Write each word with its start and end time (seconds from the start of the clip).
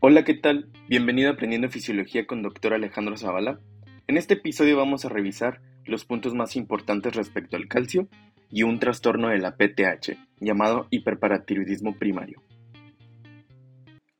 Hola, 0.00 0.22
¿qué 0.22 0.34
tal? 0.34 0.70
Bienvenido 0.88 1.28
a 1.28 1.32
Aprendiendo 1.32 1.68
Fisiología 1.70 2.24
con 2.24 2.40
Dr. 2.40 2.72
Alejandro 2.72 3.16
Zavala. 3.16 3.58
En 4.06 4.16
este 4.16 4.34
episodio 4.34 4.76
vamos 4.76 5.04
a 5.04 5.08
revisar 5.08 5.60
los 5.86 6.04
puntos 6.04 6.34
más 6.34 6.54
importantes 6.54 7.16
respecto 7.16 7.56
al 7.56 7.66
calcio 7.66 8.08
y 8.48 8.62
un 8.62 8.78
trastorno 8.78 9.30
de 9.30 9.38
la 9.38 9.56
PTH, 9.56 10.16
llamado 10.38 10.86
hiperparatiroidismo 10.90 11.98
primario. 11.98 12.40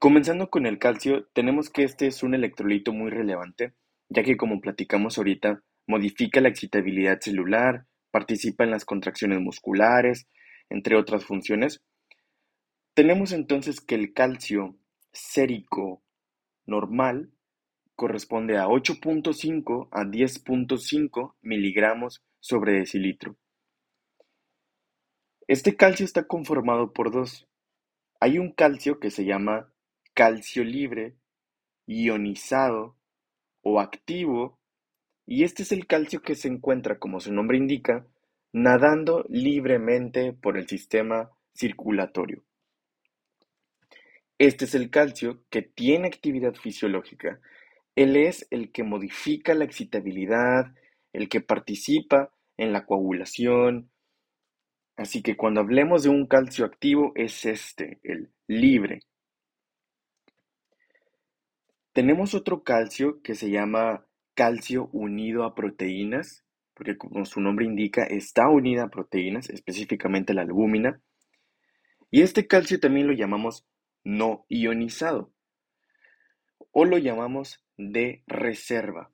Comenzando 0.01 0.51
con 0.51 0.67
el 0.67 0.81
calcio, 0.81 1.29
tenemos 1.33 1.71
que 1.71 1.85
este 1.85 2.09
es 2.09 2.25
un 2.25 2.35
electrolito 2.35 2.93
muy 2.93 3.13
relevante, 3.13 3.73
ya 4.09 4.25
que 4.25 4.37
como 4.37 4.61
platicamos 4.61 5.17
ahorita, 5.17 5.63
modifica 5.87 6.41
la 6.41 6.49
excitabilidad 6.49 7.21
celular, 7.21 7.87
participa 8.11 8.65
en 8.65 8.73
las 8.73 8.85
contracciones 8.85 9.39
musculares, 9.39 10.27
entre 10.71 10.97
otras 10.97 11.25
funciones. 11.25 11.85
Tenemos 12.95 13.31
entonces 13.31 13.81
que 13.81 13.95
el 13.95 14.13
calcio 14.13 14.77
sérico 15.13 16.03
normal 16.67 17.33
corresponde 17.95 18.57
a 18.59 18.67
8.5 18.67 19.89
a 19.91 20.05
10.5 20.05 21.35
miligramos 21.43 22.23
sobre 22.39 22.75
decilitro. 22.75 23.37
Este 25.49 25.77
calcio 25.77 26.05
está 26.05 26.27
conformado 26.27 26.93
por 26.93 27.11
dos. 27.11 27.49
Hay 28.21 28.39
un 28.39 28.53
calcio 28.53 29.01
que 29.01 29.11
se 29.11 29.25
llama 29.25 29.73
calcio 30.15 30.63
libre, 30.63 31.17
ionizado 31.87 32.97
o 33.63 33.81
activo, 33.81 34.61
y 35.27 35.45
este 35.45 35.63
es 35.63 35.73
el 35.73 35.87
calcio 35.87 36.23
que 36.23 36.35
se 36.35 36.49
encuentra, 36.49 36.99
como 36.99 37.21
su 37.21 37.33
nombre 37.33 37.57
indica, 37.57 38.07
nadando 38.53 39.25
libremente 39.29 40.33
por 40.33 40.57
el 40.57 40.69
sistema 40.69 41.31
circulatorio. 41.55 42.45
Este 44.39 44.67
es 44.67 44.75
el 44.77 44.89
calcio 44.91 45.43
que 45.51 45.63
tiene 45.63 46.07
actividad 46.07 46.55
fisiológica. 46.55 47.41
Él 47.97 48.17
es 48.17 48.47
el 48.51 48.71
que 48.71 48.85
modifica 48.85 49.53
la 49.55 49.65
excitabilidad, 49.65 50.73
el 51.13 51.29
que 51.29 51.41
participa 51.41 52.33
en 52.57 52.73
la 52.73 52.87
coagulación. 52.87 53.91
Así 54.97 55.23
que 55.23 55.37
cuando 55.37 55.61
hablemos 55.61 56.05
de 56.05 56.11
un 56.11 56.27
calcio 56.27 56.65
activo 56.65 57.13
es 57.17 57.45
este, 57.45 57.99
el 58.05 58.31
libre. 58.47 59.01
Tenemos 61.93 62.35
otro 62.35 62.63
calcio 62.63 63.21
que 63.23 63.35
se 63.35 63.51
llama 63.51 64.07
calcio 64.35 64.89
unido 64.93 65.43
a 65.43 65.57
proteínas, 65.57 66.45
porque 66.75 66.97
como 66.97 67.25
su 67.25 67.41
nombre 67.41 67.67
indica, 67.67 68.05
está 68.05 68.49
unida 68.49 68.85
a 68.85 68.89
proteínas, 68.89 69.51
específicamente 69.51 70.33
la 70.33 70.43
albúmina. 70.43 71.01
Y 72.13 72.23
este 72.23 72.47
calcio 72.47 72.79
también 72.79 73.09
lo 73.09 73.15
llamamos 73.15 73.67
no 74.09 74.47
ionizado 74.49 75.35
o 76.73 76.87
lo 76.87 76.97
llamamos 76.97 77.63
de 77.77 78.23
reserva. 78.27 79.13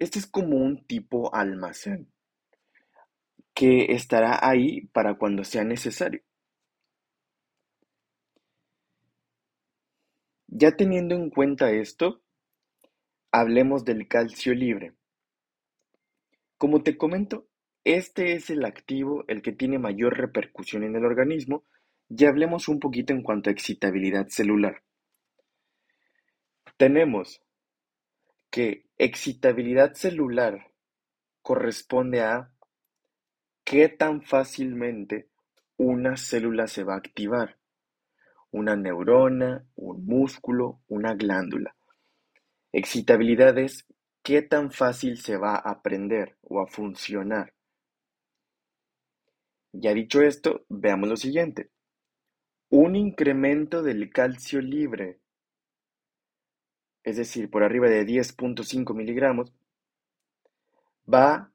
Este 0.00 0.18
es 0.18 0.26
como 0.26 0.56
un 0.56 0.84
tipo 0.84 1.32
almacén 1.32 2.12
que 3.54 3.92
estará 3.92 4.40
ahí 4.42 4.86
para 4.88 5.14
cuando 5.14 5.44
sea 5.44 5.62
necesario. 5.62 6.22
Ya 10.48 10.72
teniendo 10.76 11.14
en 11.14 11.30
cuenta 11.30 11.70
esto, 11.70 12.20
hablemos 13.30 13.84
del 13.84 14.08
calcio 14.08 14.54
libre. 14.54 14.94
Como 16.58 16.82
te 16.82 16.98
comento, 16.98 17.46
este 17.84 18.32
es 18.32 18.50
el 18.50 18.64
activo, 18.64 19.24
el 19.28 19.40
que 19.40 19.52
tiene 19.52 19.78
mayor 19.78 20.18
repercusión 20.18 20.82
en 20.82 20.96
el 20.96 21.04
organismo, 21.04 21.64
y 22.08 22.24
hablemos 22.24 22.68
un 22.68 22.80
poquito 22.80 23.12
en 23.12 23.22
cuanto 23.22 23.50
a 23.50 23.52
excitabilidad 23.52 24.28
celular. 24.28 24.82
Tenemos 26.76 27.42
que 28.50 28.86
excitabilidad 28.98 29.94
celular 29.94 30.72
corresponde 31.42 32.22
a 32.22 32.52
qué 33.64 33.88
tan 33.88 34.22
fácilmente 34.22 35.28
una 35.76 36.16
célula 36.16 36.66
se 36.66 36.84
va 36.84 36.94
a 36.94 36.98
activar 36.98 37.58
una 38.56 38.74
neurona, 38.74 39.66
un 39.74 40.06
músculo, 40.06 40.80
una 40.88 41.14
glándula. 41.14 41.76
Excitabilidad 42.72 43.58
es 43.58 43.86
qué 44.22 44.40
tan 44.40 44.70
fácil 44.70 45.18
se 45.18 45.36
va 45.36 45.56
a 45.56 45.70
aprender 45.70 46.38
o 46.40 46.60
a 46.60 46.66
funcionar. 46.66 47.52
Ya 49.72 49.92
dicho 49.92 50.22
esto, 50.22 50.64
veamos 50.70 51.08
lo 51.08 51.16
siguiente. 51.16 51.70
Un 52.68 52.96
incremento 52.96 53.82
del 53.82 54.10
calcio 54.10 54.60
libre, 54.60 55.20
es 57.04 57.16
decir, 57.16 57.48
por 57.48 57.62
arriba 57.62 57.88
de 57.88 58.04
10.5 58.04 58.92
miligramos, 58.94 59.52
va 61.12 61.52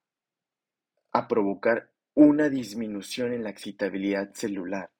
a 1.12 1.28
provocar 1.28 1.92
una 2.14 2.48
disminución 2.48 3.34
en 3.34 3.44
la 3.44 3.50
excitabilidad 3.50 4.34
celular. 4.34 4.92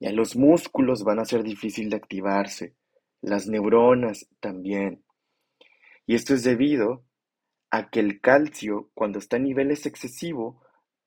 Ya 0.00 0.12
los 0.12 0.34
músculos 0.34 1.04
van 1.04 1.18
a 1.18 1.24
ser 1.24 1.42
difícil 1.42 1.90
de 1.90 1.96
activarse, 1.96 2.74
las 3.20 3.46
neuronas 3.46 4.28
también. 4.40 5.04
Y 6.06 6.14
esto 6.14 6.34
es 6.34 6.42
debido 6.42 7.04
a 7.70 7.90
que 7.90 8.00
el 8.00 8.20
calcio, 8.20 8.90
cuando 8.94 9.18
está 9.18 9.36
a 9.36 9.40
niveles 9.40 9.86
excesivos, 9.86 10.56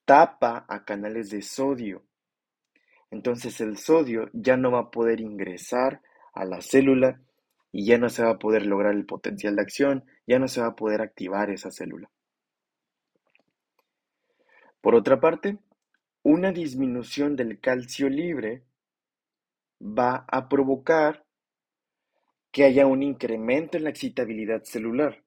tapa 0.06 0.66
a 0.70 0.86
canales 0.86 1.30
de 1.30 1.42
sodio. 1.42 2.06
Entonces 3.12 3.62
el 3.62 3.78
sodio 3.78 4.30
ya 4.34 4.58
no 4.58 4.72
va 4.72 4.80
a 4.80 4.92
poder 4.92 5.22
ingresar 5.22 6.02
a 6.34 6.46
la 6.46 6.62
célula 6.62 7.22
y 7.72 7.86
ya 7.86 7.98
no 7.98 8.10
se 8.10 8.24
va 8.24 8.32
a 8.32 8.40
poder 8.40 8.66
lograr 8.66 8.94
el 8.94 9.06
potencial 9.06 9.56
de 9.56 9.62
acción, 9.62 10.06
ya 10.28 10.40
no 10.40 10.48
se 10.48 10.62
va 10.62 10.68
a 10.68 10.76
poder 10.76 11.02
activar 11.02 11.50
esa 11.50 11.72
célula. 11.72 12.10
Por 14.82 14.96
otra 14.96 15.20
parte, 15.20 15.58
una 16.24 16.52
disminución 16.52 17.36
del 17.36 17.60
calcio 17.60 18.08
libre 18.10 18.64
va 19.82 20.26
a 20.28 20.48
provocar 20.48 21.26
que 22.52 22.64
haya 22.64 22.86
un 22.86 23.04
incremento 23.04 23.78
en 23.78 23.84
la 23.84 23.90
excitabilidad 23.90 24.64
celular. 24.64 25.24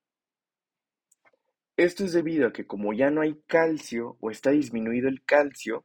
Esto 1.77 2.05
es 2.05 2.13
debido 2.13 2.49
a 2.49 2.53
que 2.53 2.67
como 2.67 2.93
ya 2.93 3.11
no 3.11 3.21
hay 3.21 3.41
calcio 3.47 4.17
o 4.21 4.31
está 4.31 4.51
disminuido 4.51 5.09
el 5.09 5.23
calcio, 5.25 5.85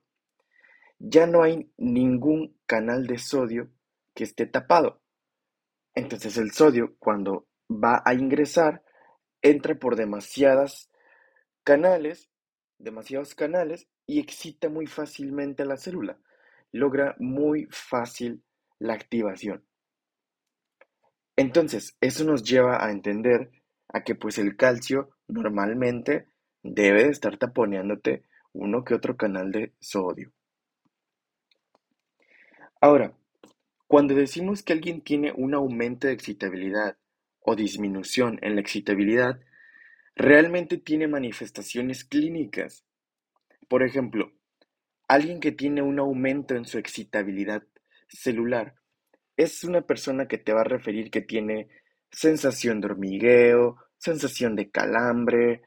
ya 1.06 1.28
no 1.28 1.44
hay 1.44 1.70
ningún 1.78 2.58
canal 2.66 3.06
de 3.08 3.18
sodio 3.18 3.70
que 4.16 4.24
esté 4.24 4.46
tapado. 4.46 5.02
Entonces 5.94 6.38
el 6.38 6.52
sodio 6.52 6.96
cuando 6.98 7.46
va 7.70 8.02
a 8.06 8.14
ingresar 8.14 8.84
entra 9.42 9.76
por 9.76 9.98
demasiadas 9.98 10.90
canales, 11.66 12.30
demasiados 12.78 13.36
canales 13.36 13.90
y 14.08 14.22
excita 14.22 14.70
muy 14.70 14.88
fácilmente 14.88 15.64
a 15.64 15.66
la 15.66 15.76
célula. 15.76 16.18
Logra 16.72 17.16
muy 17.20 17.68
fácil 17.70 18.42
la 18.80 18.94
activación. 18.94 19.66
Entonces, 21.36 21.98
eso 22.00 22.24
nos 22.24 22.44
lleva 22.44 22.84
a 22.84 22.92
entender 22.92 23.52
a 23.90 24.04
que 24.04 24.16
pues 24.16 24.38
el 24.38 24.56
calcio 24.56 25.10
normalmente 25.28 26.28
debe 26.62 27.04
de 27.04 27.10
estar 27.10 27.38
taponeándote 27.38 28.24
uno 28.54 28.86
que 28.86 28.94
otro 28.94 29.18
canal 29.18 29.52
de 29.52 29.74
sodio. 29.80 30.32
Ahora, 32.84 33.14
cuando 33.88 34.14
decimos 34.14 34.62
que 34.62 34.74
alguien 34.74 35.00
tiene 35.00 35.32
un 35.32 35.54
aumento 35.54 36.08
de 36.08 36.14
excitabilidad 36.14 36.98
o 37.40 37.56
disminución 37.56 38.40
en 38.42 38.56
la 38.56 38.62
excitabilidad, 38.62 39.40
realmente 40.18 40.76
tiene 40.76 41.08
manifestaciones 41.08 42.04
clínicas. 42.04 42.84
Por 43.70 43.84
ejemplo, 43.84 44.34
alguien 45.08 45.40
que 45.40 45.54
tiene 45.54 45.82
un 45.82 45.98
aumento 45.98 46.56
en 46.56 46.66
su 46.66 46.78
excitabilidad 46.78 47.64
celular. 48.10 48.76
Es 49.38 49.64
una 49.64 49.84
persona 49.84 50.28
que 50.28 50.38
te 50.38 50.52
va 50.52 50.60
a 50.60 50.66
referir 50.66 51.10
que 51.10 51.22
tiene 51.22 51.70
sensación 52.12 52.82
de 52.82 52.88
hormigueo, 52.88 53.78
sensación 53.98 54.58
de 54.58 54.72
calambre, 54.72 55.62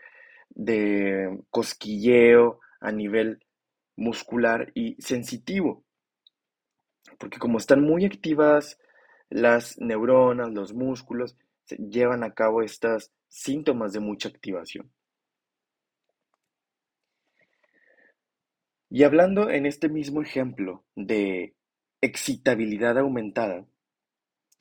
de 0.50 1.34
cosquilleo 1.48 2.60
a 2.78 2.92
nivel 2.92 3.42
muscular 3.96 4.70
y 4.74 5.00
sensitivo. 5.00 5.85
Porque 7.18 7.38
como 7.38 7.58
están 7.58 7.82
muy 7.82 8.04
activas 8.04 8.78
las 9.28 9.78
neuronas, 9.78 10.52
los 10.52 10.72
músculos, 10.72 11.36
se 11.64 11.76
llevan 11.76 12.22
a 12.22 12.34
cabo 12.34 12.62
estos 12.62 13.12
síntomas 13.28 13.92
de 13.92 14.00
mucha 14.00 14.28
activación. 14.28 14.92
Y 18.88 19.02
hablando 19.02 19.50
en 19.50 19.66
este 19.66 19.88
mismo 19.88 20.22
ejemplo 20.22 20.84
de 20.94 21.54
excitabilidad 22.00 22.98
aumentada, 22.98 23.66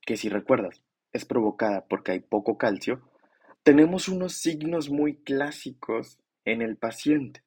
que 0.01 0.17
si 0.17 0.29
recuerdas 0.29 0.81
es 1.13 1.25
provocada 1.25 1.85
porque 1.87 2.13
hay 2.13 2.19
poco 2.19 2.57
calcio, 2.57 3.09
tenemos 3.63 4.09
unos 4.09 4.33
signos 4.33 4.89
muy 4.89 5.17
clásicos 5.23 6.19
en 6.43 6.61
el 6.61 6.77
paciente. 6.77 7.43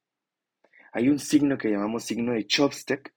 Hay 0.92 1.08
un 1.08 1.18
signo 1.18 1.58
que 1.58 1.70
llamamos 1.70 2.04
signo 2.04 2.32
de 2.32 2.46
Chopstick. 2.46 3.12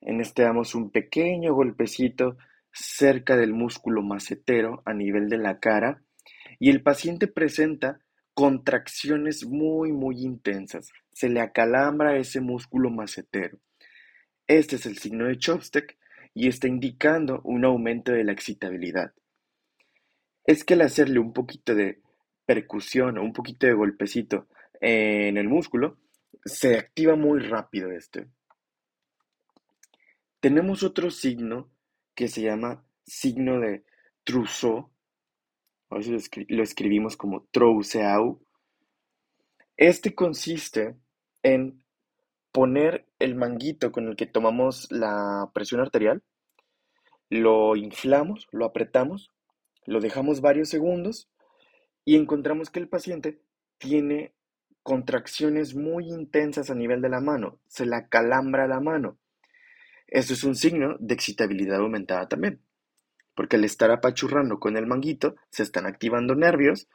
En 0.00 0.20
este 0.20 0.42
damos 0.42 0.74
un 0.74 0.90
pequeño 0.90 1.54
golpecito 1.54 2.36
cerca 2.72 3.36
del 3.36 3.52
músculo 3.52 4.02
macetero 4.02 4.82
a 4.84 4.94
nivel 4.94 5.28
de 5.28 5.38
la 5.38 5.58
cara 5.58 6.02
y 6.58 6.70
el 6.70 6.82
paciente 6.82 7.26
presenta 7.26 8.00
contracciones 8.34 9.44
muy, 9.44 9.92
muy 9.92 10.22
intensas. 10.22 10.90
Se 11.12 11.28
le 11.28 11.40
acalambra 11.40 12.16
ese 12.16 12.40
músculo 12.40 12.90
macetero. 12.90 13.58
Este 14.46 14.76
es 14.76 14.86
el 14.86 14.98
signo 14.98 15.26
de 15.26 15.38
Chopstick 15.38 15.98
y 16.34 16.48
está 16.48 16.68
indicando 16.68 17.40
un 17.44 17.64
aumento 17.64 18.12
de 18.12 18.24
la 18.24 18.32
excitabilidad. 18.32 19.12
Es 20.44 20.64
que 20.64 20.74
al 20.74 20.82
hacerle 20.82 21.18
un 21.18 21.32
poquito 21.32 21.74
de 21.74 22.00
percusión 22.46 23.18
o 23.18 23.22
un 23.22 23.32
poquito 23.32 23.66
de 23.66 23.74
golpecito 23.74 24.48
en 24.80 25.36
el 25.36 25.48
músculo, 25.48 25.98
se 26.44 26.78
activa 26.78 27.16
muy 27.16 27.40
rápido 27.40 27.90
este. 27.90 28.26
Tenemos 30.40 30.82
otro 30.82 31.10
signo 31.10 31.70
que 32.14 32.28
se 32.28 32.40
llama 32.40 32.82
signo 33.04 33.60
de 33.60 33.84
Trousseau, 34.24 34.90
a 35.90 35.96
veces 35.96 36.30
lo, 36.48 36.62
escribimos 36.62 37.16
como 37.16 37.46
Trousseau. 37.50 38.40
Este 39.76 40.14
consiste 40.14 40.96
en 41.42 41.84
poner 42.52 43.06
el 43.18 43.34
manguito 43.34 43.92
con 43.92 44.08
el 44.08 44.16
que 44.16 44.26
tomamos 44.26 44.90
la 44.90 45.50
presión 45.52 45.80
arterial, 45.80 46.22
lo 47.28 47.76
inflamos, 47.76 48.48
lo 48.50 48.64
apretamos, 48.64 49.30
lo 49.84 50.00
dejamos 50.00 50.40
varios 50.40 50.68
segundos 50.68 51.30
y 52.04 52.16
encontramos 52.16 52.70
que 52.70 52.80
el 52.80 52.88
paciente 52.88 53.42
tiene 53.78 54.34
contracciones 54.82 55.74
muy 55.74 56.08
intensas 56.08 56.70
a 56.70 56.74
nivel 56.74 57.02
de 57.02 57.10
la 57.10 57.20
mano, 57.20 57.60
se 57.66 57.84
la 57.84 58.08
calambra 58.08 58.66
la 58.66 58.80
mano. 58.80 59.19
Esto 60.10 60.32
es 60.32 60.44
un 60.44 60.56
signo 60.56 60.96
de 60.98 61.14
excitabilidad 61.14 61.78
aumentada 61.78 62.28
también, 62.28 62.60
porque 63.34 63.56
al 63.56 63.64
estar 63.64 63.90
apachurrando 63.90 64.58
con 64.58 64.76
el 64.76 64.86
manguito 64.86 65.36
se 65.50 65.62
están 65.62 65.86
activando 65.86 66.34
nervios 66.34 66.88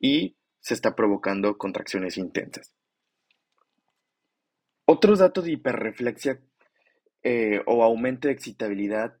y 0.00 0.36
se 0.60 0.74
está 0.74 0.96
provocando 0.96 1.58
contracciones 1.58 2.16
intensas. 2.16 2.74
Otros 4.86 5.18
datos 5.18 5.44
de 5.44 5.52
hiperreflexia 5.52 6.40
eh, 7.22 7.62
o 7.66 7.84
aumento 7.84 8.28
de 8.28 8.34
excitabilidad 8.34 9.18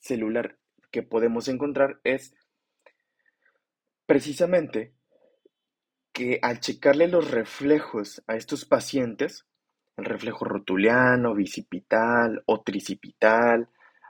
celular 0.00 0.58
que 0.90 1.02
podemos 1.02 1.48
encontrar 1.48 2.00
es 2.04 2.34
precisamente 4.06 4.94
que 6.12 6.38
al 6.42 6.60
checarle 6.60 7.08
los 7.08 7.30
reflejos 7.30 8.22
a 8.26 8.36
estos 8.36 8.64
pacientes, 8.64 9.46
el 9.96 10.04
reflejo 10.04 10.44
rotuliano, 10.44 11.34
bicipital 11.34 12.42
o 12.46 12.62
tricipital, 12.62 13.68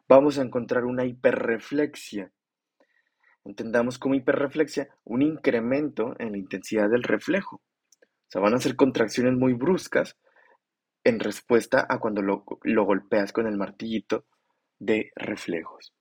vamos 0.08 0.38
a 0.38 0.42
encontrar 0.42 0.84
una 0.84 1.04
hiperreflexia. 1.04 2.32
Entendamos 3.44 3.98
como 3.98 4.14
hiperreflexia 4.14 4.88
un 5.04 5.22
incremento 5.22 6.14
en 6.18 6.32
la 6.32 6.38
intensidad 6.38 6.88
del 6.88 7.02
reflejo. 7.02 7.56
O 7.56 8.26
sea, 8.28 8.40
van 8.40 8.54
a 8.54 8.58
ser 8.58 8.76
contracciones 8.76 9.34
muy 9.34 9.52
bruscas 9.52 10.16
en 11.04 11.20
respuesta 11.20 11.86
a 11.88 11.98
cuando 11.98 12.22
lo, 12.22 12.44
lo 12.62 12.84
golpeas 12.84 13.32
con 13.32 13.46
el 13.46 13.58
martillito 13.58 14.24
de 14.78 15.12
reflejos. 15.14 15.92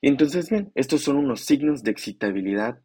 Y 0.00 0.08
entonces, 0.08 0.48
bien, 0.48 0.72
estos 0.74 1.02
son 1.02 1.16
unos 1.16 1.44
signos 1.44 1.82
de 1.82 1.90
excitabilidad 1.90 2.80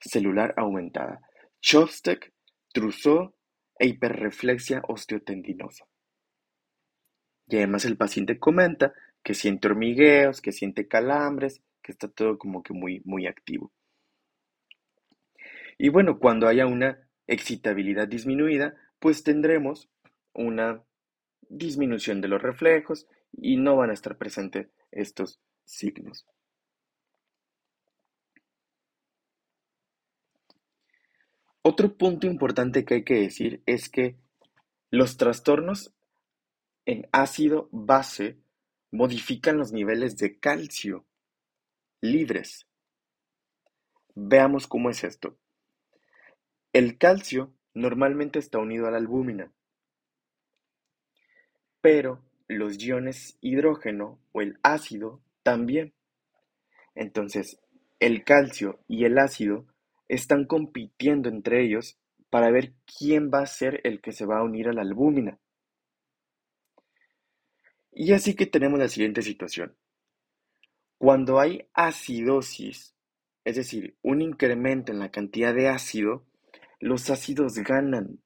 celular 0.00 0.52
aumentada. 0.56 1.20
Chopstick, 1.60 2.32
Trousseau 2.72 3.35
e 3.78 3.86
hiperreflexia 3.86 4.82
osteotendinosa. 4.88 5.86
Y 7.48 7.56
además 7.56 7.84
el 7.84 7.96
paciente 7.96 8.38
comenta 8.38 8.94
que 9.22 9.34
siente 9.34 9.68
hormigueos, 9.68 10.40
que 10.40 10.52
siente 10.52 10.88
calambres, 10.88 11.62
que 11.82 11.92
está 11.92 12.08
todo 12.08 12.38
como 12.38 12.62
que 12.62 12.74
muy, 12.74 13.02
muy 13.04 13.26
activo. 13.26 13.72
Y 15.78 15.90
bueno, 15.90 16.18
cuando 16.18 16.48
haya 16.48 16.66
una 16.66 17.08
excitabilidad 17.26 18.08
disminuida, 18.08 18.76
pues 18.98 19.22
tendremos 19.22 19.88
una 20.32 20.82
disminución 21.48 22.20
de 22.20 22.28
los 22.28 22.42
reflejos 22.42 23.06
y 23.32 23.56
no 23.56 23.76
van 23.76 23.90
a 23.90 23.94
estar 23.94 24.16
presentes 24.16 24.68
estos 24.90 25.40
signos. 25.64 26.26
Otro 31.68 31.96
punto 31.96 32.28
importante 32.28 32.84
que 32.84 32.94
hay 32.94 33.02
que 33.02 33.22
decir 33.22 33.60
es 33.66 33.88
que 33.88 34.14
los 34.88 35.16
trastornos 35.16 35.92
en 36.84 37.08
ácido 37.10 37.68
base 37.72 38.38
modifican 38.92 39.58
los 39.58 39.72
niveles 39.72 40.16
de 40.16 40.38
calcio 40.38 41.04
libres. 42.00 42.68
Veamos 44.14 44.68
cómo 44.68 44.90
es 44.90 45.02
esto. 45.02 45.36
El 46.72 46.98
calcio 46.98 47.52
normalmente 47.74 48.38
está 48.38 48.58
unido 48.58 48.86
a 48.86 48.92
la 48.92 48.98
albúmina, 48.98 49.52
pero 51.80 52.22
los 52.46 52.78
iones 52.78 53.38
hidrógeno 53.40 54.20
o 54.30 54.40
el 54.40 54.60
ácido 54.62 55.20
también. 55.42 55.94
Entonces, 56.94 57.58
el 57.98 58.22
calcio 58.22 58.78
y 58.86 59.04
el 59.04 59.18
ácido 59.18 59.66
están 60.08 60.46
compitiendo 60.46 61.28
entre 61.28 61.62
ellos 61.62 61.98
para 62.30 62.50
ver 62.50 62.74
quién 62.98 63.30
va 63.32 63.40
a 63.40 63.46
ser 63.46 63.80
el 63.84 64.00
que 64.00 64.12
se 64.12 64.26
va 64.26 64.38
a 64.38 64.44
unir 64.44 64.68
a 64.68 64.72
la 64.72 64.82
albúmina. 64.82 65.38
Y 67.92 68.12
así 68.12 68.34
que 68.34 68.46
tenemos 68.46 68.78
la 68.78 68.88
siguiente 68.88 69.22
situación. 69.22 69.76
Cuando 70.98 71.40
hay 71.40 71.68
acidosis, 71.72 72.94
es 73.44 73.56
decir, 73.56 73.96
un 74.02 74.22
incremento 74.22 74.92
en 74.92 74.98
la 74.98 75.10
cantidad 75.10 75.54
de 75.54 75.68
ácido, 75.68 76.26
los 76.80 77.10
ácidos 77.10 77.54
ganan. 77.54 78.20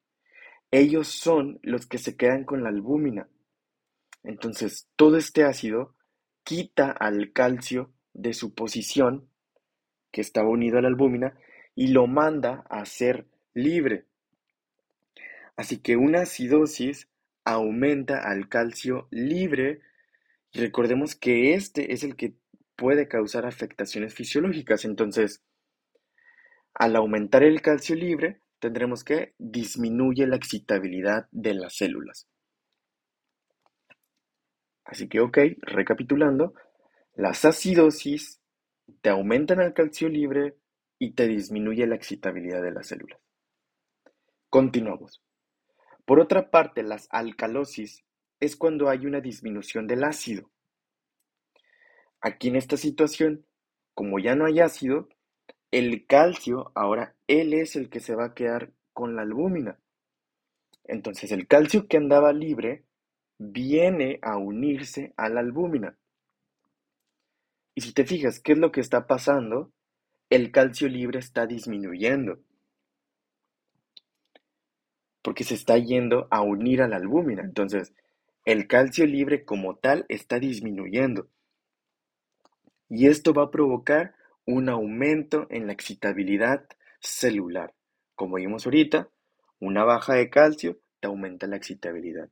Ellos 0.70 1.08
son 1.08 1.60
los 1.62 1.86
que 1.86 1.98
se 1.98 2.16
quedan 2.16 2.44
con 2.44 2.62
la 2.62 2.68
albúmina. 2.68 3.28
Entonces, 4.22 4.88
todo 4.96 5.16
este 5.16 5.44
ácido 5.44 5.94
quita 6.42 6.90
al 6.90 7.32
calcio 7.32 7.92
de 8.12 8.32
su 8.32 8.54
posición, 8.54 9.28
que 10.10 10.20
estaba 10.20 10.48
unido 10.48 10.78
a 10.78 10.82
la 10.82 10.88
albúmina, 10.88 11.38
y 11.74 11.88
lo 11.88 12.06
manda 12.06 12.64
a 12.68 12.84
ser 12.84 13.26
libre. 13.54 14.04
Así 15.56 15.78
que 15.78 15.96
una 15.96 16.22
acidosis 16.22 17.08
aumenta 17.44 18.18
al 18.30 18.48
calcio 18.48 19.08
libre 19.10 19.80
y 20.52 20.60
recordemos 20.60 21.14
que 21.14 21.54
este 21.54 21.92
es 21.92 22.02
el 22.02 22.16
que 22.16 22.34
puede 22.76 23.08
causar 23.08 23.46
afectaciones 23.46 24.14
fisiológicas. 24.14 24.84
Entonces, 24.84 25.42
al 26.74 26.96
aumentar 26.96 27.42
el 27.42 27.60
calcio 27.60 27.94
libre, 27.94 28.40
tendremos 28.58 29.04
que 29.04 29.34
disminuye 29.38 30.26
la 30.26 30.36
excitabilidad 30.36 31.28
de 31.30 31.54
las 31.54 31.76
células. 31.76 32.26
Así 34.84 35.08
que, 35.08 35.20
ok, 35.20 35.38
recapitulando, 35.62 36.54
las 37.14 37.44
acidosis 37.44 38.40
te 39.02 39.10
aumentan 39.10 39.60
el 39.60 39.72
calcio 39.72 40.08
libre, 40.08 40.56
y 41.00 41.12
te 41.12 41.26
disminuye 41.26 41.86
la 41.86 41.96
excitabilidad 41.96 42.62
de 42.62 42.72
las 42.72 42.88
células. 42.88 43.18
Continuamos. 44.50 45.22
Por 46.04 46.20
otra 46.20 46.50
parte, 46.50 46.82
las 46.82 47.08
alcalosis 47.10 48.04
es 48.38 48.54
cuando 48.54 48.90
hay 48.90 49.06
una 49.06 49.20
disminución 49.20 49.86
del 49.86 50.04
ácido. 50.04 50.50
Aquí 52.20 52.48
en 52.48 52.56
esta 52.56 52.76
situación, 52.76 53.46
como 53.94 54.18
ya 54.18 54.34
no 54.34 54.44
hay 54.44 54.60
ácido, 54.60 55.08
el 55.70 56.06
calcio, 56.06 56.70
ahora 56.74 57.16
él 57.26 57.54
es 57.54 57.76
el 57.76 57.88
que 57.88 58.00
se 58.00 58.14
va 58.14 58.26
a 58.26 58.34
quedar 58.34 58.72
con 58.92 59.16
la 59.16 59.22
albúmina. 59.22 59.80
Entonces 60.84 61.32
el 61.32 61.46
calcio 61.46 61.88
que 61.88 61.96
andaba 61.96 62.34
libre 62.34 62.84
viene 63.38 64.18
a 64.20 64.36
unirse 64.36 65.14
a 65.16 65.30
la 65.30 65.40
albúmina. 65.40 65.96
Y 67.74 67.80
si 67.80 67.94
te 67.94 68.04
fijas, 68.04 68.38
¿qué 68.38 68.52
es 68.52 68.58
lo 68.58 68.70
que 68.70 68.82
está 68.82 69.06
pasando? 69.06 69.72
El 70.30 70.52
calcio 70.52 70.88
libre 70.88 71.18
está 71.18 71.46
disminuyendo 71.46 72.38
porque 75.22 75.44
se 75.44 75.54
está 75.54 75.76
yendo 75.76 76.28
a 76.30 76.40
unir 76.40 76.80
a 76.82 76.88
la 76.88 76.96
albúmina. 76.96 77.42
Entonces, 77.42 77.92
el 78.44 78.66
calcio 78.66 79.04
libre 79.06 79.44
como 79.44 79.76
tal 79.76 80.06
está 80.08 80.38
disminuyendo. 80.38 81.28
Y 82.88 83.06
esto 83.06 83.34
va 83.34 83.44
a 83.44 83.50
provocar 83.50 84.14
un 84.46 84.68
aumento 84.68 85.46
en 85.50 85.66
la 85.66 85.72
excitabilidad 85.72 86.66
celular. 87.00 87.74
Como 88.14 88.36
vimos 88.36 88.64
ahorita, 88.66 89.10
una 89.58 89.84
baja 89.84 90.14
de 90.14 90.30
calcio 90.30 90.80
te 91.00 91.08
aumenta 91.08 91.46
la 91.46 91.56
excitabilidad. 91.56 92.30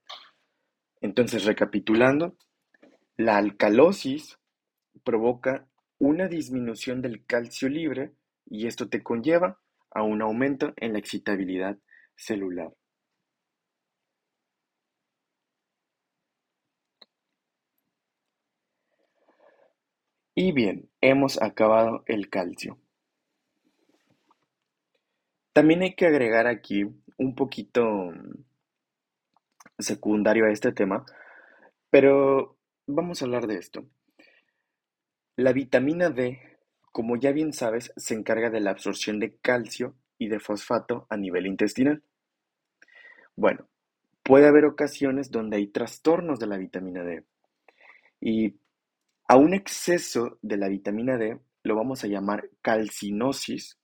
Entonces, 1.00 1.44
recapitulando, 1.44 2.36
la 3.16 3.36
alcalosis 3.36 4.38
provoca 5.04 5.67
una 5.98 6.28
disminución 6.28 7.02
del 7.02 7.24
calcio 7.24 7.68
libre 7.68 8.12
y 8.46 8.66
esto 8.66 8.88
te 8.88 9.02
conlleva 9.02 9.60
a 9.90 10.02
un 10.02 10.22
aumento 10.22 10.72
en 10.76 10.92
la 10.92 10.98
excitabilidad 10.98 11.78
celular. 12.16 12.72
Y 20.34 20.52
bien, 20.52 20.88
hemos 21.00 21.42
acabado 21.42 22.04
el 22.06 22.30
calcio. 22.30 22.78
También 25.52 25.82
hay 25.82 25.96
que 25.96 26.06
agregar 26.06 26.46
aquí 26.46 26.84
un 27.16 27.34
poquito 27.34 27.82
mm, 27.84 28.44
secundario 29.80 30.44
a 30.46 30.52
este 30.52 30.70
tema, 30.70 31.04
pero 31.90 32.56
vamos 32.86 33.20
a 33.20 33.24
hablar 33.24 33.48
de 33.48 33.56
esto. 33.56 33.84
La 35.38 35.52
vitamina 35.52 36.10
D, 36.10 36.38
como 36.92 37.16
ya 37.16 37.32
bien 37.32 37.52
sabes, 37.52 37.92
se 37.96 38.14
encarga 38.14 38.50
de 38.50 38.60
la 38.60 38.72
absorción 38.72 39.18
de 39.18 39.36
calcio 39.36 39.94
y 40.18 40.28
de 40.28 40.40
fosfato 40.40 41.06
a 41.08 41.16
nivel 41.16 41.46
intestinal. 41.46 42.02
Bueno, 43.36 43.68
puede 44.22 44.46
haber 44.48 44.66
ocasiones 44.66 45.30
donde 45.30 45.56
hay 45.56 45.68
trastornos 45.68 46.38
de 46.38 46.46
la 46.48 46.58
vitamina 46.58 47.04
D. 47.04 47.24
Y 48.20 48.56
a 49.28 49.36
un 49.36 49.54
exceso 49.54 50.38
de 50.42 50.56
la 50.56 50.68
vitamina 50.68 51.16
D 51.16 51.38
lo 51.62 51.76
vamos 51.76 52.04
a 52.04 52.08
llamar 52.08 52.50
calcinosis 52.60 53.78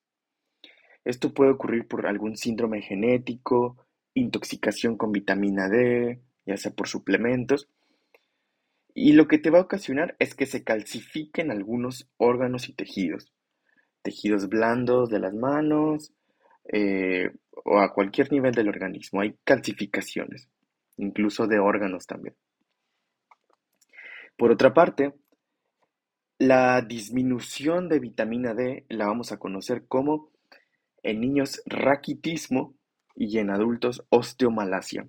esto 1.05 1.35
puede 1.35 1.51
ocurrir 1.51 1.87
por 1.87 2.07
algún 2.07 2.37
síndrome 2.37 2.81
genético, 2.81 3.77
intoxicación 4.15 4.97
con 4.97 5.13
vitamina 5.13 5.69
D, 5.69 6.23
ya 6.47 6.57
sea 6.57 6.73
por 6.73 6.89
suplementos. 6.89 7.69
Y 8.95 9.13
lo 9.13 9.27
que 9.27 9.39
te 9.39 9.51
va 9.51 9.59
a 9.59 9.63
ocasionar 9.63 10.15
es 10.21 10.37
que 10.37 10.47
se 10.47 10.63
calcifiquen 10.63 11.51
algunos 11.51 12.09
órganos 12.17 12.69
y 12.69 12.75
tejidos. 12.75 13.33
Tejidos 14.03 14.49
blandos 14.49 15.11
de 15.11 15.19
las 15.19 15.35
manos 15.35 16.13
eh, 16.73 17.33
o 17.65 17.81
a 17.81 17.93
cualquier 17.93 18.31
nivel 18.31 18.55
del 18.55 18.69
organismo. 18.69 19.21
Hay 19.21 19.37
calcificaciones, 19.43 20.49
incluso 20.97 21.49
de 21.49 21.59
órganos 21.59 22.07
también. 22.07 22.37
Por 24.37 24.53
otra 24.53 24.73
parte, 24.73 25.15
la 26.39 26.81
disminución 26.81 27.89
de 27.89 27.99
vitamina 27.99 28.55
D 28.55 28.85
la 28.89 29.07
vamos 29.07 29.33
a 29.33 29.39
conocer 29.39 29.87
como 29.87 30.31
en 31.03 31.21
niños 31.21 31.63
raquitismo 31.67 32.75
y 33.17 33.39
en 33.39 33.51
adultos 33.51 34.05
osteomalacia. 34.09 35.09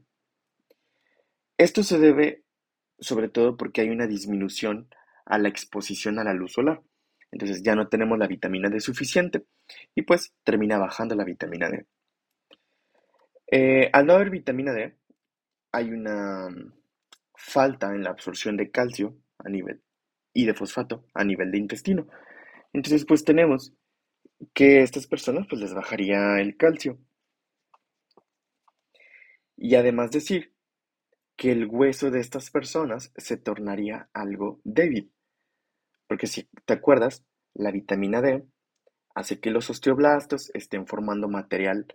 Esto 1.58 1.84
se 1.84 2.00
debe 2.00 2.45
sobre 3.00 3.30
todo 3.30 3.58
porque 3.58 3.82
hay 3.82 3.90
una 3.90 4.08
disminución 4.08 4.88
a 5.26 5.38
la 5.38 5.50
exposición 5.50 6.20
a 6.20 6.24
la 6.24 6.34
luz 6.34 6.54
solar. 6.54 6.82
Entonces 7.32 7.64
ya 7.64 7.76
no 7.76 7.88
tenemos 7.90 8.18
la 8.18 8.28
vitamina 8.28 8.70
D 8.70 8.80
suficiente 8.80 9.46
y 9.94 10.04
pues 10.04 10.34
termina 10.44 10.78
bajando 10.78 11.16
la 11.16 11.26
vitamina 11.26 11.70
D. 11.70 11.86
Eh, 13.52 13.90
al 13.92 14.06
no 14.06 14.14
haber 14.14 14.30
vitamina 14.30 14.74
D, 14.74 14.96
hay 15.72 15.92
una 15.92 16.48
falta 17.36 17.94
en 17.94 18.04
la 18.04 18.12
absorción 18.12 18.56
de 18.58 18.72
calcio 18.72 19.18
a 19.40 19.50
nivel 19.50 19.82
y 20.34 20.46
de 20.46 20.54
fosfato 20.54 21.06
a 21.14 21.24
nivel 21.24 21.52
de 21.52 21.58
intestino. 21.58 22.08
Entonces 22.74 23.06
pues 23.06 23.24
tenemos 23.24 23.74
que 24.54 24.82
estas 24.82 25.08
personas 25.08 25.48
pues 25.50 25.62
les 25.62 25.74
bajaría 25.74 26.40
el 26.40 26.56
calcio. 26.58 26.98
Y 29.58 29.76
además 29.76 30.12
decir 30.12 30.55
que 31.36 31.52
el 31.52 31.68
hueso 31.68 32.12
de 32.12 32.20
estas 32.20 32.50
personas 32.50 33.12
se 33.18 33.38
tornaría 33.38 34.10
algo 34.14 34.60
débil. 34.64 35.12
Porque 36.08 36.28
si 36.28 36.48
te 36.66 36.74
acuerdas, 36.74 37.26
la 37.54 37.72
vitamina 37.72 38.22
D 38.22 38.46
hace 39.16 39.40
que 39.40 39.52
los 39.52 39.70
osteoblastos 39.70 40.52
estén 40.54 40.88
formando 40.88 41.28
material 41.28 41.88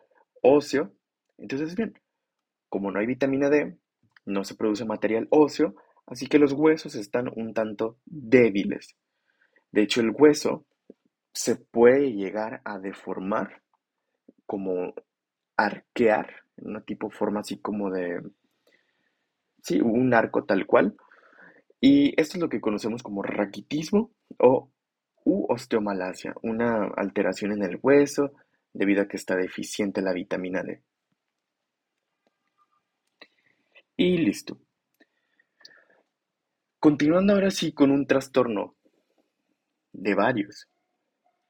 óseo. 0.43 0.93
Entonces, 1.39 1.75
bien, 1.75 1.95
como 2.69 2.91
no 2.91 3.01
hay 3.01 3.07
vitamina 3.07 3.49
D, 3.51 3.77
no 4.27 4.45
se 4.45 4.55
produce 4.55 4.85
material 4.85 5.29
óseo, 5.31 5.75
así 6.07 6.27
que 6.27 6.39
los 6.39 6.53
huesos 6.53 6.95
están 6.95 7.31
un 7.35 7.55
tanto 7.55 7.99
débiles. 8.05 8.97
De 9.73 9.83
hecho, 9.83 10.01
el 10.01 10.11
hueso 10.11 10.67
se 11.33 11.57
puede 11.57 12.13
llegar 12.13 12.61
a 12.65 12.79
deformar, 12.79 13.63
como 14.47 14.95
arquear, 15.57 16.43
una 16.57 16.83
tipo 16.83 17.11
forma 17.11 17.41
así 17.41 17.59
como 17.61 17.91
de, 17.91 18.21
sí, 19.63 19.81
un 19.81 20.13
arco 20.15 20.45
tal 20.45 20.67
cual. 20.67 20.97
Y 21.81 22.21
esto 22.21 22.37
es 22.37 22.43
lo 22.43 22.49
que 22.49 22.61
conocemos 22.61 23.03
como 23.03 23.23
raquitismo 23.23 24.11
o 24.39 24.71
u 25.25 25.47
osteomalacia, 25.53 26.35
una 26.43 26.87
alteración 26.97 27.53
en 27.53 27.63
el 27.63 27.79
hueso 27.83 28.33
debido 28.73 29.03
a 29.03 29.09
que 29.09 29.17
está 29.17 29.37
deficiente 29.37 30.03
la 30.03 30.13
vitamina 30.13 30.63
D. 30.63 30.83
Y 33.97 34.19
listo. 34.19 34.59
Continuando 36.79 37.35
ahora 37.35 37.51
sí 37.51 37.73
con 37.73 37.91
un 37.91 38.07
trastorno 38.07 38.75
de 39.93 40.15
varios 40.15 40.69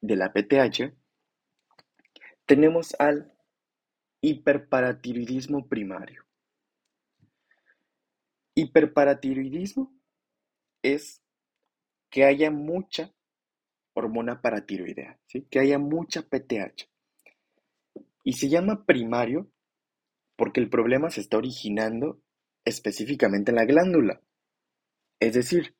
de 0.01 0.17
la 0.17 0.33
PTH, 0.33 0.93
tenemos 2.47 2.97
al 2.99 3.33
hiperparatiroidismo 4.23 5.69
primario. 5.69 6.25
Hiperparatiroidismo 8.55 9.93
es 10.83 11.23
que 12.11 12.25
haya 12.25 12.51
mucha 12.51 13.15
hormona 13.95 14.41
paratiroidea, 14.41 15.19
¿sí? 15.27 15.47
que 15.51 15.61
haya 15.61 15.79
mucha 15.79 16.23
PTH. 16.23 16.89
Y 18.25 18.35
se 18.35 18.49
llama 18.49 18.85
primario 18.85 19.51
porque 20.37 20.61
el 20.61 20.71
problema 20.71 21.11
se 21.11 21.21
está 21.21 21.37
originando 21.37 22.21
específicamente 22.65 23.51
en 23.51 23.57
la 23.57 23.65
glándula. 23.65 24.23
Es 25.21 25.35
decir, 25.35 25.77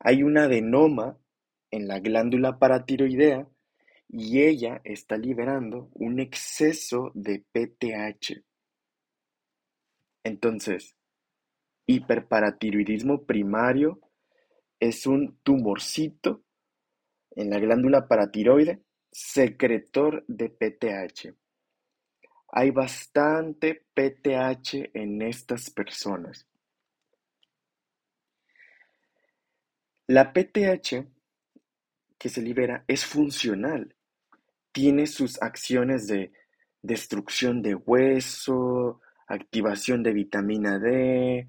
hay 0.00 0.22
un 0.22 0.38
adenoma 0.38 1.18
en 1.70 1.88
la 1.88 2.00
glándula 2.00 2.58
paratiroidea 2.58 3.48
y 4.08 4.42
ella 4.42 4.80
está 4.84 5.16
liberando 5.16 5.90
un 5.94 6.20
exceso 6.20 7.10
de 7.14 7.44
PTH. 7.52 8.44
Entonces, 10.24 10.95
hiperparatiroidismo 11.86 13.24
primario 13.24 14.00
es 14.78 15.06
un 15.06 15.38
tumorcito 15.42 16.42
en 17.30 17.50
la 17.50 17.58
glándula 17.58 18.08
paratiroide 18.08 18.82
secretor 19.10 20.24
de 20.26 20.50
PTH. 20.50 21.34
Hay 22.52 22.70
bastante 22.70 23.86
PTH 23.94 24.90
en 24.94 25.22
estas 25.22 25.70
personas. 25.70 26.46
La 30.06 30.32
PTH 30.32 31.06
que 32.18 32.28
se 32.28 32.42
libera 32.42 32.84
es 32.86 33.04
funcional. 33.04 33.94
Tiene 34.72 35.06
sus 35.06 35.40
acciones 35.42 36.06
de 36.06 36.32
destrucción 36.82 37.62
de 37.62 37.74
hueso, 37.74 39.00
activación 39.26 40.02
de 40.02 40.12
vitamina 40.12 40.78
D, 40.78 41.48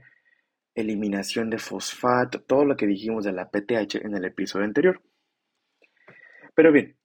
eliminación 0.77 1.49
de 1.49 1.57
fosfato, 1.57 2.41
todo 2.41 2.63
lo 2.63 2.77
que 2.77 2.85
dijimos 2.85 3.25
de 3.25 3.33
la 3.33 3.49
PTH 3.49 3.95
en 4.05 4.15
el 4.15 4.25
episodio 4.25 4.65
anterior. 4.65 5.01
Pero 6.55 6.71
bien, 6.71 6.95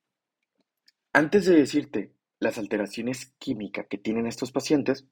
antes 1.12 1.46
de 1.46 1.56
decirte 1.56 2.12
las 2.38 2.58
alteraciones 2.58 3.34
químicas 3.38 3.86
que 3.88 3.98
tienen 3.98 4.26
estos 4.26 4.52
pacientes, 4.52 5.06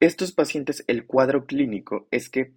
estos 0.00 0.32
pacientes, 0.32 0.84
el 0.88 1.06
cuadro 1.06 1.46
clínico 1.46 2.08
es 2.10 2.28
que 2.28 2.54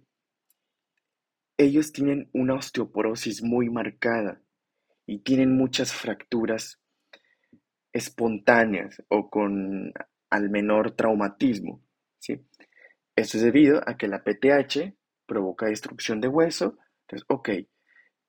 ellos 1.56 1.92
tienen 1.92 2.28
una 2.32 2.54
osteoporosis 2.54 3.42
muy 3.42 3.70
marcada 3.70 4.42
y 5.06 5.20
tienen 5.20 5.56
muchas 5.56 5.92
fracturas 5.92 6.80
espontáneas 7.92 9.02
o 9.08 9.30
con 9.30 9.92
al 10.28 10.50
menor 10.50 10.96
traumatismo. 10.96 11.82
¿sí? 12.18 12.44
Esto 13.16 13.38
es 13.38 13.42
debido 13.42 13.80
a 13.86 13.96
que 13.96 14.08
la 14.08 14.22
PTH 14.22 14.94
provoca 15.26 15.66
destrucción 15.66 16.20
de 16.20 16.28
hueso. 16.28 16.78
Entonces, 17.02 17.26
ok, 17.28 17.50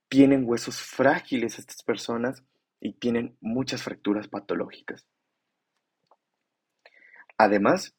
tienen 0.10 0.46
huesos 0.46 0.80
frágiles 0.80 1.60
estas 1.60 1.84
personas 1.84 2.44
y 2.80 2.94
tienen 2.94 3.38
muchas 3.42 3.84
fracturas 3.84 4.28
patológicas. 4.28 5.06
Además, 7.38 7.96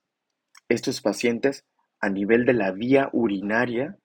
estos 0.68 1.00
pacientes 1.00 1.64
a 2.00 2.08
nivel 2.08 2.44
de 2.44 2.54
la 2.54 2.72
vía 2.72 3.10
urinaria 3.12 3.98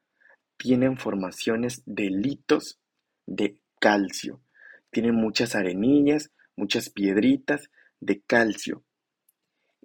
tienen 0.57 0.97
formaciones 0.97 1.81
de 1.85 2.09
litos 2.09 2.79
de 3.25 3.59
calcio 3.79 4.41
tienen 4.93 5.15
muchas 5.15 5.55
arenillas, 5.55 6.31
muchas 6.55 6.89
piedritas 6.89 7.69
de 7.99 8.21
calcio. 8.21 8.85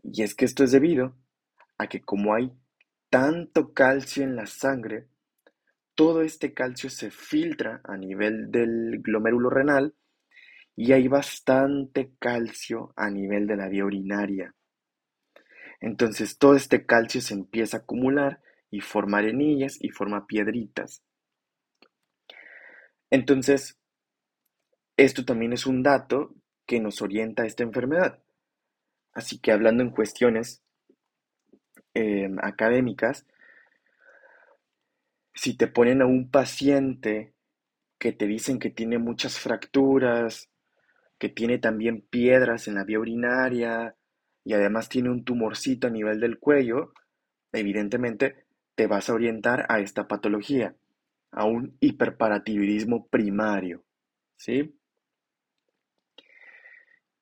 Y 0.05 0.23
es 0.23 0.37
que 0.37 0.45
esto 0.45 0.63
es 0.63 0.71
debido 0.71 1.17
a 1.79 1.89
que 1.89 2.01
como 2.01 2.35
hay 2.35 2.53
tanto 3.11 3.73
calcio 3.73 4.23
en 4.23 4.37
la 4.37 4.47
sangre, 4.47 5.09
todo 5.95 6.23
este 6.23 6.55
calcio 6.55 6.91
se 6.91 7.11
filtra 7.11 7.81
a 7.85 7.97
nivel 7.97 8.51
del 8.51 9.01
glomérulo 9.03 9.51
renal 9.51 9.95
y 10.77 10.93
hay 10.93 11.09
bastante 11.09 12.13
calcio 12.19 12.93
a 12.97 13.11
nivel 13.11 13.47
de 13.47 13.57
la 13.57 13.69
vía 13.69 13.85
urinaria. 13.85 14.55
Entonces 15.81 16.39
todo 16.39 16.55
este 16.55 16.87
calcio 16.87 17.21
se 17.21 17.35
empieza 17.35 17.79
a 17.79 17.81
acumular 17.81 18.41
y 18.71 18.81
forma 18.81 19.19
arenillas 19.19 19.79
y 19.81 19.89
forma 19.89 20.27
piedritas. 20.27 21.03
Entonces, 23.11 23.79
esto 24.97 25.25
también 25.25 25.53
es 25.53 25.67
un 25.67 25.83
dato 25.83 26.35
que 26.67 26.81
nos 26.81 27.01
orienta 27.01 27.43
a 27.43 27.47
esta 27.47 27.63
enfermedad. 27.63 28.23
Así 29.13 29.41
que 29.41 29.53
hablando 29.53 29.83
en 29.83 29.91
cuestiones 29.91 30.63
académicas, 32.43 33.27
si 35.35 35.57
te 35.57 35.69
ponen 35.69 36.03
a 36.03 36.07
un 36.07 36.31
paciente 36.31 37.33
que 37.99 38.13
te 38.13 38.27
dicen 38.27 38.59
que 38.59 38.71
tiene 38.71 38.99
muchas 38.99 39.39
fracturas, 39.39 40.49
que 41.19 41.29
tiene 41.29 41.59
también 41.59 42.03
piedras 42.03 42.69
en 42.69 42.75
la 42.75 42.85
vía 42.85 43.01
urinaria 43.01 43.97
y 44.45 44.55
además 44.55 44.89
tiene 44.89 45.11
un 45.11 45.25
tumorcito 45.25 45.89
a 45.89 45.91
nivel 45.91 46.21
del 46.21 46.39
cuello, 46.39 46.93
evidentemente 47.53 48.47
te 48.75 48.87
vas 48.87 49.11
a 49.11 49.15
orientar 49.15 49.67
a 49.69 49.81
esta 49.81 50.07
patología, 50.09 50.77
a 51.33 51.45
un 51.45 51.77
hiperparatiroidismo 51.81 53.09
primario. 53.09 53.85
¿Sí? 54.37 54.75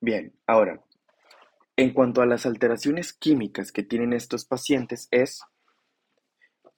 Bien, 0.00 0.32
ahora, 0.46 0.80
en 1.76 1.92
cuanto 1.92 2.22
a 2.22 2.26
las 2.26 2.46
alteraciones 2.46 3.12
químicas 3.12 3.70
que 3.70 3.82
tienen 3.82 4.14
estos 4.14 4.46
pacientes 4.46 5.08
es 5.10 5.42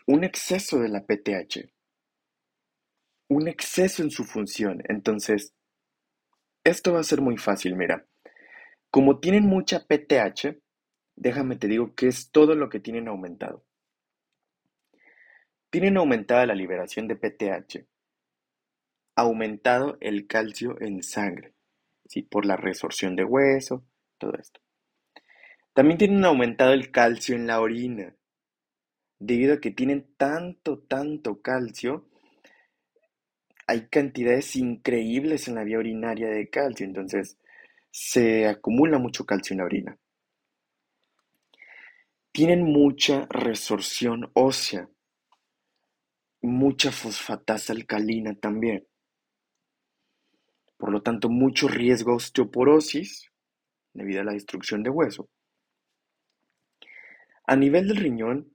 un 0.07 0.25
exceso 0.25 0.81
de 0.81 0.89
la 0.89 1.05
PTH, 1.07 1.71
un 3.29 3.47
exceso 3.47 4.03
en 4.03 4.11
su 4.11 4.25
función. 4.25 4.83
Entonces, 4.89 5.55
esto 6.65 6.93
va 6.95 7.01
a 7.01 7.05
ser 7.05 7.21
muy 7.21 7.37
fácil, 7.37 7.77
mira. 7.77 8.07
Como 8.91 9.21
tienen 9.21 9.45
mucha 9.45 9.87
PTH, 9.87 10.59
déjame 11.15 11.57
te 11.57 11.69
digo 11.69 11.95
que 11.95 12.09
es 12.09 12.31
todo 12.31 12.55
lo 12.55 12.69
que 12.69 12.81
tienen 12.81 13.07
aumentado. 13.07 13.65
Tienen 15.71 15.99
aumentada 15.99 16.47
la 16.47 16.55
liberación 16.55 17.07
de 17.07 17.17
PTH, 17.17 17.87
aumentado 19.15 19.99
el 20.01 20.27
calcio 20.27 20.81
en 20.81 21.03
sangre, 21.03 21.55
¿sí? 22.07 22.23
por 22.23 22.47
la 22.47 22.57
resorción 22.57 23.15
de 23.15 23.25
hueso, 23.25 23.85
todo 24.17 24.33
esto. 24.41 24.61
También 25.79 25.97
tienen 25.97 26.25
aumentado 26.25 26.73
el 26.73 26.91
calcio 26.91 27.37
en 27.37 27.47
la 27.47 27.61
orina, 27.61 28.13
debido 29.21 29.55
a 29.55 29.61
que 29.61 29.71
tienen 29.71 30.13
tanto, 30.17 30.81
tanto 30.81 31.41
calcio, 31.41 32.09
hay 33.69 33.87
cantidades 33.87 34.57
increíbles 34.57 35.47
en 35.47 35.55
la 35.55 35.63
vía 35.63 35.79
urinaria 35.79 36.31
de 36.31 36.51
calcio, 36.51 36.85
entonces 36.85 37.39
se 37.93 38.49
acumula 38.49 38.99
mucho 38.99 39.25
calcio 39.25 39.55
en 39.55 39.59
la 39.59 39.67
orina. 39.67 39.99
Tienen 42.33 42.65
mucha 42.65 43.29
resorción 43.31 44.33
ósea, 44.35 44.89
mucha 46.43 46.91
fosfatasa 46.91 47.73
alcalina 47.73 48.35
también. 48.35 48.85
Por 50.77 50.91
lo 50.91 51.03
tanto, 51.03 51.29
mucho 51.29 51.69
riesgo 51.69 52.11
de 52.11 52.17
osteoporosis 52.17 53.31
debido 53.93 54.23
a 54.23 54.25
la 54.25 54.33
destrucción 54.33 54.83
de 54.83 54.91
hueso. 54.91 55.31
A 57.49 57.57
nivel 57.57 57.89
del 57.89 57.97
riñón, 57.97 58.53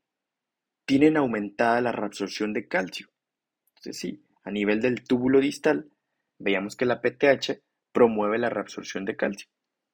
tienen 0.86 1.18
aumentada 1.18 1.82
la 1.82 1.92
reabsorción 1.92 2.54
de 2.54 2.68
calcio. 2.68 3.10
Entonces, 3.70 3.98
sí, 3.98 4.24
a 4.44 4.52
nivel 4.52 4.82
del 4.82 5.04
túbulo 5.04 5.40
distal, 5.40 5.90
veíamos 6.38 6.76
que 6.76 6.86
la 6.86 7.02
PTH 7.02 7.64
promueve 7.92 8.38
la 8.38 8.52
reabsorción 8.52 9.04
de 9.04 9.16
calcio. 9.16 9.50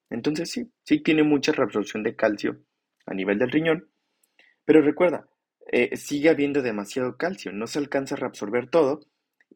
Entonces, 0.10 0.52
sí, 0.52 0.70
sí 0.84 1.00
tiene 1.00 1.24
mucha 1.24 1.54
reabsorción 1.54 2.04
de 2.04 2.18
calcio 2.18 2.60
a 3.06 3.14
nivel 3.14 3.40
del 3.40 3.52
riñón. 3.52 3.90
Pero 4.66 4.82
recuerda, 4.82 5.30
eh, 5.72 5.96
sigue 5.96 6.28
habiendo 6.28 6.62
demasiado 6.62 7.16
calcio, 7.16 7.54
no 7.54 7.68
se 7.68 7.80
alcanza 7.80 8.16
a 8.16 8.18
reabsorber 8.18 8.70
todo 8.70 9.00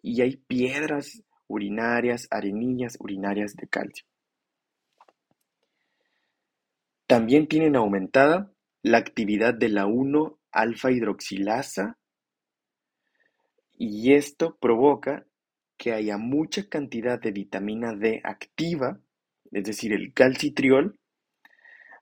y 0.01 0.21
hay 0.21 0.38
piedras 0.38 1.21
urinarias, 1.47 2.29
arenillas 2.32 2.95
urinarias 2.97 3.58
de 3.58 3.67
calcio. 3.67 4.06
También 7.08 7.47
tienen 7.49 7.75
aumentada 7.75 8.53
la 8.84 8.98
actividad 8.98 9.54
de 9.54 9.69
la 9.69 9.86
1-alfa 9.88 10.91
hidroxilasa 10.91 11.98
y 13.76 14.13
esto 14.13 14.58
provoca 14.60 15.26
que 15.78 15.93
haya 15.93 16.17
mucha 16.17 16.69
cantidad 16.69 17.19
de 17.19 17.32
vitamina 17.32 17.96
D 17.96 18.22
activa, 18.24 19.00
es 19.52 19.63
decir, 19.63 19.93
el 19.93 20.13
calcitriol. 20.13 21.00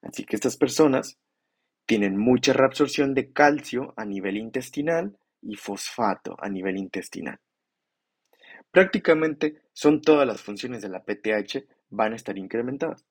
Así 0.02 0.26
que 0.26 0.36
estas 0.36 0.58
personas 0.58 1.18
tienen 1.86 2.18
mucha 2.18 2.54
reabsorción 2.54 3.14
de 3.14 3.32
calcio 3.32 3.94
a 3.96 4.04
nivel 4.04 4.38
intestinal 4.38 5.18
y 5.42 5.56
fosfato 5.56 6.36
a 6.40 6.50
nivel 6.50 6.78
intestinal. 6.78 7.40
Prácticamente 8.72 9.62
son 9.74 10.02
todas 10.02 10.26
las 10.26 10.42
funciones 10.42 10.82
de 10.82 10.90
la 10.90 11.04
PTH 11.04 11.64
van 11.90 12.14
a 12.14 12.16
estar 12.16 12.38
incrementadas. 12.38 13.06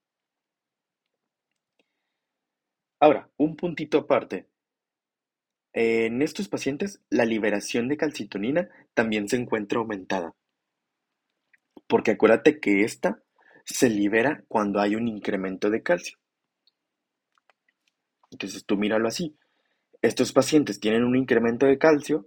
Ahora, 3.00 3.30
un 3.38 3.56
puntito 3.56 3.96
aparte. 3.98 4.46
En 5.72 6.20
estos 6.20 6.48
pacientes, 6.48 7.00
la 7.08 7.24
liberación 7.24 7.88
de 7.88 7.96
calcitonina 7.96 8.68
también 8.92 9.26
se 9.26 9.36
encuentra 9.36 9.78
aumentada. 9.78 10.34
Porque 11.86 12.10
acuérdate 12.10 12.60
que 12.60 12.84
esta 12.84 13.22
se 13.64 13.88
libera 13.88 14.44
cuando 14.48 14.80
hay 14.80 14.96
un 14.96 15.08
incremento 15.08 15.70
de 15.70 15.82
calcio. 15.82 16.18
Entonces 18.30 18.66
tú 18.66 18.76
míralo 18.76 19.08
así. 19.08 19.36
Estos 20.02 20.32
pacientes 20.32 20.78
tienen 20.78 21.04
un 21.04 21.16
incremento 21.16 21.64
de 21.66 21.78
calcio. 21.78 22.26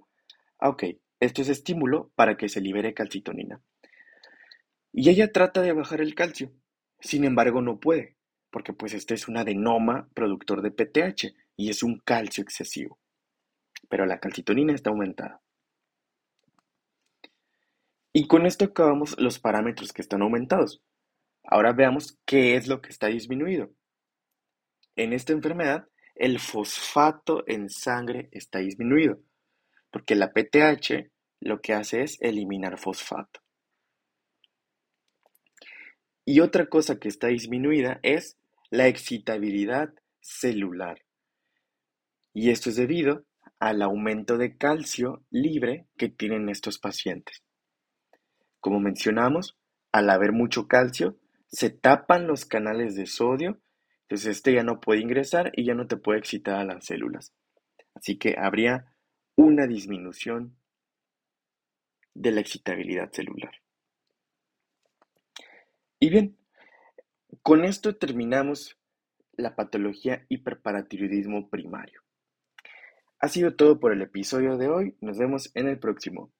Ah, 0.57 0.69
ok, 0.69 0.85
esto 1.19 1.43
es 1.43 1.49
estímulo 1.49 2.11
para 2.15 2.35
que 2.35 2.49
se 2.49 2.61
libere 2.61 2.95
calcitonina. 2.95 3.61
Y 4.91 5.09
ella 5.09 5.31
trata 5.31 5.61
de 5.61 5.73
bajar 5.73 6.01
el 6.01 6.15
calcio. 6.15 6.51
Sin 6.99 7.25
embargo, 7.25 7.61
no 7.61 7.79
puede, 7.79 8.15
porque 8.53 8.71
pues 8.71 8.93
este 8.93 9.15
es 9.15 9.27
un 9.27 9.35
adenoma 9.35 10.07
productor 10.13 10.61
de 10.61 10.69
PTH 10.69 11.35
y 11.57 11.71
es 11.71 11.81
un 11.81 11.99
calcio 11.99 12.43
excesivo. 12.43 12.99
Pero 13.89 14.05
la 14.05 14.19
calcitonina 14.19 14.73
está 14.73 14.91
aumentada. 14.91 15.41
Y 18.13 18.27
con 18.27 18.45
esto 18.45 18.65
acabamos 18.65 19.19
los 19.19 19.39
parámetros 19.39 19.91
que 19.91 20.03
están 20.03 20.21
aumentados. 20.21 20.83
Ahora 21.43 21.73
veamos 21.73 22.19
qué 22.25 22.55
es 22.55 22.67
lo 22.67 22.79
que 22.79 22.89
está 22.89 23.07
disminuido. 23.07 23.71
En 24.95 25.13
esta 25.13 25.33
enfermedad 25.33 25.87
el 26.13 26.39
fosfato 26.39 27.43
en 27.47 27.69
sangre 27.69 28.29
está 28.31 28.59
disminuido, 28.59 29.19
porque 29.89 30.13
la 30.15 30.31
PTH 30.31 31.09
lo 31.39 31.59
que 31.59 31.73
hace 31.73 32.03
es 32.03 32.21
eliminar 32.21 32.77
fosfato. 32.77 33.41
Y 36.23 36.39
otra 36.39 36.67
cosa 36.67 36.99
que 36.99 37.07
está 37.09 37.27
disminuida 37.27 37.99
es 38.03 38.37
la 38.73 38.87
excitabilidad 38.87 39.93
celular. 40.19 40.97
Y 42.33 42.49
esto 42.49 42.71
es 42.71 42.75
debido 42.75 43.23
al 43.59 43.83
aumento 43.83 44.39
de 44.39 44.57
calcio 44.57 45.23
libre 45.29 45.85
que 45.95 46.09
tienen 46.09 46.49
estos 46.49 46.79
pacientes. 46.79 47.43
Como 48.59 48.79
mencionamos, 48.79 49.59
al 49.91 50.09
haber 50.09 50.31
mucho 50.31 50.67
calcio, 50.67 51.19
se 51.45 51.69
tapan 51.69 52.25
los 52.25 52.45
canales 52.45 52.95
de 52.95 53.05
sodio 53.05 53.61
entonces 54.13 54.37
este 54.37 54.53
ya 54.53 54.63
no 54.63 54.79
puede 54.79 55.01
ingresar 55.01 55.51
y 55.55 55.65
ya 55.65 55.75
no 55.75 55.87
te 55.87 55.97
puede 55.97 56.19
excitar 56.19 56.55
a 56.55 56.65
las 56.65 56.85
células. 56.85 57.31
Así 57.93 58.17
que 58.17 58.35
habría 58.37 58.95
una 59.35 59.67
disminución 59.67 60.57
de 62.15 62.31
la 62.31 62.41
excitabilidad 62.41 63.11
celular. 63.11 63.53
Y 65.99 66.09
bien, 66.09 66.37
con 67.41 67.65
esto 67.65 67.95
terminamos 67.95 68.77
la 69.33 69.55
patología 69.55 70.25
hiperparatiroidismo 70.29 71.49
primario. 71.49 72.01
Ha 73.19 73.29
sido 73.29 73.55
todo 73.55 73.79
por 73.79 73.93
el 73.93 74.01
episodio 74.01 74.57
de 74.57 74.67
hoy. 74.67 74.97
Nos 74.99 75.17
vemos 75.17 75.51
en 75.55 75.67
el 75.67 75.79
próximo. 75.79 76.31